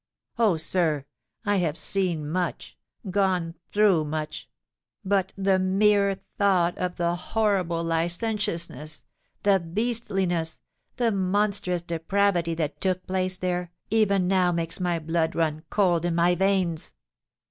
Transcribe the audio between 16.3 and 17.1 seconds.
veins!